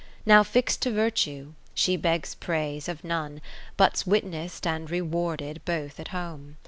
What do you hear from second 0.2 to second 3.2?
Now fix'd to Virtue, she begs praise of